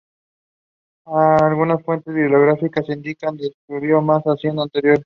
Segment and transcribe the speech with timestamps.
[1.05, 4.99] Algunas fuentes biográficas indican que descubrió más de cien asteroides.